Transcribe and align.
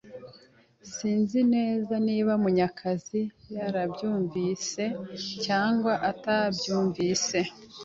Sinzi 0.93 1.39
neza 1.53 1.93
niba 2.07 2.31
Munyakazi 2.43 3.21
yarabyumvise 3.57 4.83
cyangwa 5.45 5.93
atabyumvise. 6.11 7.39